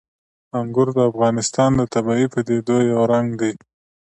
[0.59, 3.53] انګور د افغانستان د طبیعي پدیدو یو رنګ دی.